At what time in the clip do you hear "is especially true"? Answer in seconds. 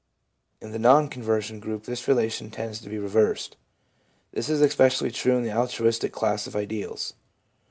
4.49-5.37